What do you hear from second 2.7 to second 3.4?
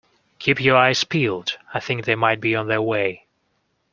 way.